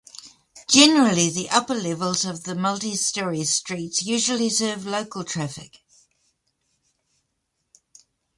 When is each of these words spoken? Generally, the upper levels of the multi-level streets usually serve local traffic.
Generally, 0.67 1.29
the 1.29 1.47
upper 1.51 1.75
levels 1.75 2.25
of 2.25 2.43
the 2.43 2.55
multi-level 2.55 3.45
streets 3.45 4.01
usually 4.01 4.49
serve 4.49 4.87
local 4.87 5.23
traffic. 5.23 5.77